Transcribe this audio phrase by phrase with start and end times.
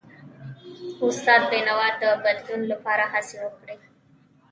[1.07, 3.77] استاد بینوا د بدلون لپاره هڅې وکړي.